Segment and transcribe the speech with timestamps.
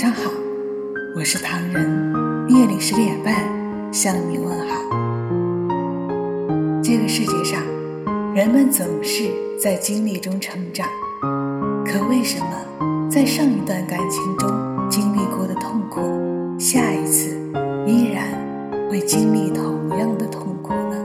[0.00, 0.30] 晚上好，
[1.16, 3.34] 我是唐人，夜里十点半
[3.92, 4.76] 向你问好。
[6.80, 7.60] 这个世界上，
[8.32, 9.28] 人们总是
[9.60, 10.86] 在经历中成长，
[11.84, 16.00] 可为什么在上一段感情中经历过的痛苦，
[16.60, 17.36] 下一次
[17.84, 18.24] 依然
[18.88, 20.96] 会经历同样的痛苦呢？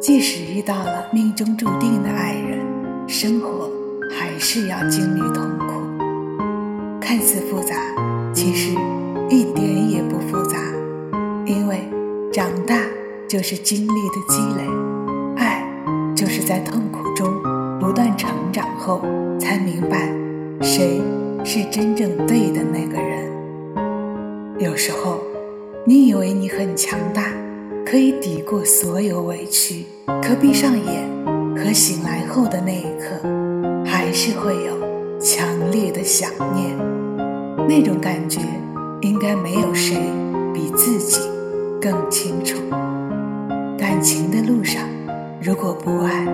[0.00, 2.58] 即使遇到了命中注定的爱人，
[3.06, 3.70] 生活
[4.18, 5.87] 还是要经历痛苦。
[7.28, 7.74] 看似复杂，
[8.32, 8.70] 其实
[9.28, 10.56] 一点也不复杂，
[11.44, 11.86] 因为
[12.32, 12.80] 长大
[13.28, 14.62] 就是经历的积累，
[15.36, 15.62] 爱
[16.16, 17.30] 就是在痛苦中
[17.78, 19.02] 不断成长后
[19.38, 20.10] 才明白
[20.62, 21.02] 谁
[21.44, 23.30] 是真正对的那个人。
[24.58, 25.20] 有时候，
[25.84, 27.30] 你以为你很强大，
[27.84, 29.84] 可以抵过所有委屈，
[30.22, 31.06] 可闭上眼
[31.54, 36.97] 和醒来后的那一刻，还是会有强烈的想念。
[37.68, 38.40] 那种感觉，
[39.02, 39.98] 应该没有谁
[40.54, 41.20] 比自己
[41.78, 42.56] 更清楚。
[43.76, 44.82] 感情的路上，
[45.42, 46.26] 如果不爱，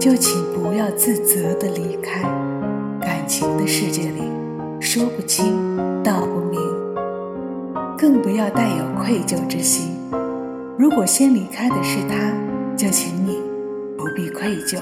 [0.00, 2.22] 就请不要自责的离开。
[3.02, 4.22] 感情的世界里，
[4.80, 5.54] 说不清
[6.02, 6.58] 道不明，
[7.98, 9.94] 更不要带有愧疚之心。
[10.78, 12.32] 如果先离开的是他，
[12.74, 13.38] 就请你
[13.98, 14.78] 不必愧疚，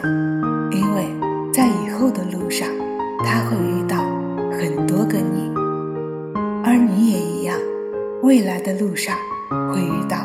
[0.70, 1.04] 因为
[1.52, 2.68] 在以后的路上，
[3.24, 3.82] 他会遇
[8.26, 9.16] 未来的路上
[9.72, 10.16] 会遇到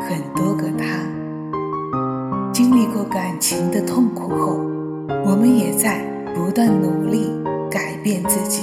[0.00, 0.86] 很多个他。
[2.50, 4.58] 经历过感情的痛苦后，
[5.26, 6.02] 我们也在
[6.34, 7.30] 不断努力
[7.70, 8.62] 改变自己，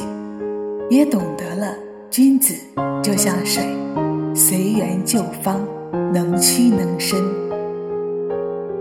[0.89, 1.75] 也懂得了
[2.09, 2.55] 君子
[3.03, 3.63] 就像水，
[4.33, 5.61] 随缘就方，
[6.11, 7.23] 能屈能伸，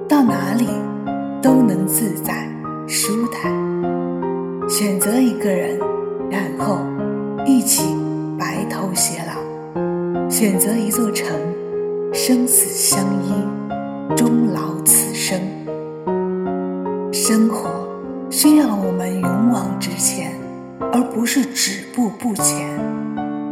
[0.09, 0.69] 到哪里
[1.43, 2.50] 都能自在
[2.87, 3.53] 舒坦。
[4.70, 5.78] 选择一个人，
[6.31, 6.78] 然后
[7.45, 7.95] 一起。
[8.41, 9.38] 白头偕老，
[10.41, 11.36] 选择一座城，
[12.12, 13.33] 生死相依，
[14.16, 15.37] 终老此生。
[17.12, 17.69] 生活
[18.31, 20.31] 需要我们勇往直前，
[20.93, 22.69] 而不是止步不前。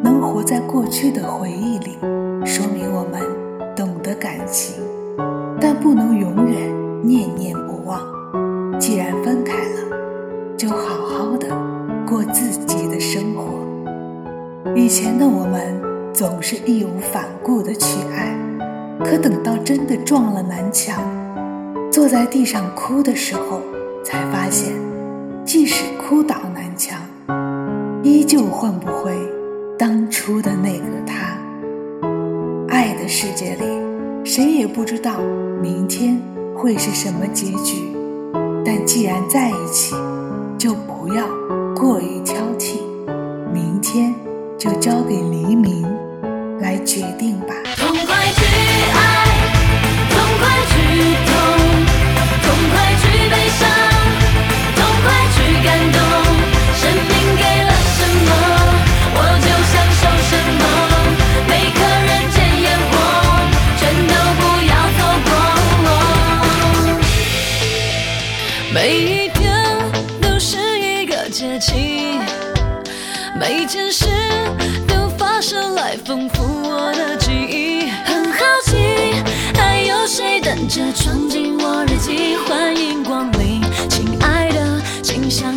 [0.01, 1.99] 能活在过去的回忆里，
[2.45, 3.21] 说明我们
[3.75, 4.77] 懂得感情，
[5.61, 8.01] 但不能永远念念不忘。
[8.79, 11.49] 既然分开了，就好好的
[12.07, 13.59] 过自己的生活。
[14.77, 15.83] 以前的我们
[16.17, 18.35] 总是义无反顾的去爱，
[19.05, 20.99] 可等到真的撞了南墙，
[21.93, 23.61] 坐在地上哭的时候，
[24.03, 24.73] 才发现，
[25.45, 26.99] 即使哭倒南墙，
[28.03, 29.13] 依旧换不回
[29.79, 31.37] 当初的那个他。
[32.71, 33.67] 爱的世界里，
[34.25, 35.19] 谁也不知道
[35.61, 36.19] 明天
[36.55, 37.95] 会是什么结局，
[38.65, 39.95] 但既然在一起，
[40.57, 41.27] 就不要
[41.75, 42.79] 过于挑剔，
[43.53, 44.15] 明天。
[44.59, 45.87] 就交给黎明
[46.61, 47.55] 来决定吧。
[47.77, 48.41] 痛快去
[48.95, 48.99] 爱，
[50.11, 50.75] 痛快去
[51.27, 51.35] 痛，
[52.43, 53.61] 痛快去悲伤，
[54.75, 55.99] 痛快去感动。
[56.75, 58.29] 生命给了什么，
[59.15, 60.63] 我就享受什么。
[61.49, 62.93] 每颗人间烟火，
[63.79, 65.29] 全都不要错过。
[68.73, 69.41] 每一天
[70.21, 72.19] 都是一个节气。
[73.39, 74.07] 每件事
[75.55, 79.15] 来丰富我的记忆，很好奇
[79.55, 82.37] 还有谁等着闯进我日记？
[82.39, 85.55] 欢迎光临，亲爱的，请享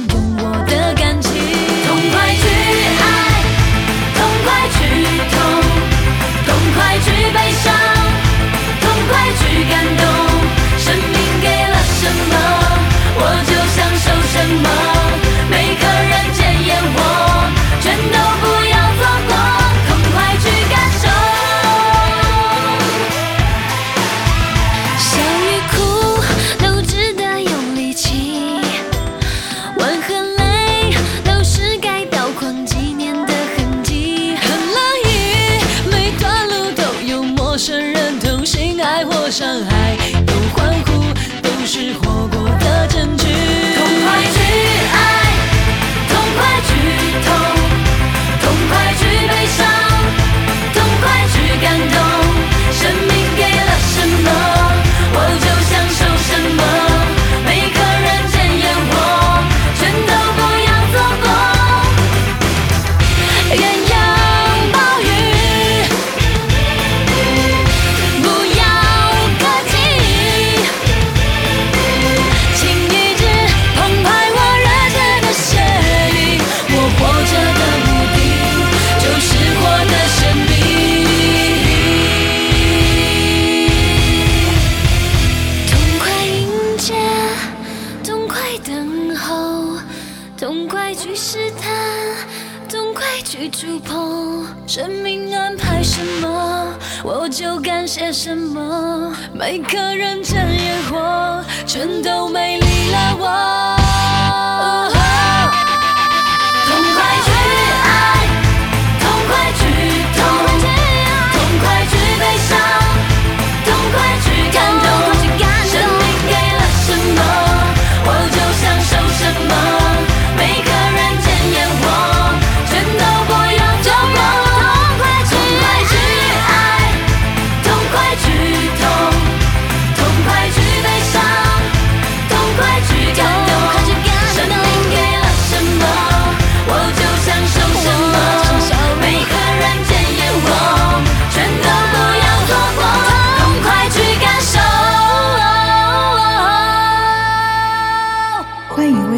[93.29, 94.43] 去触碰。
[94.65, 96.73] 生命安排什么，
[97.03, 99.15] 我就干些什么。
[99.31, 103.78] 每颗认真烟火，全都美丽了我。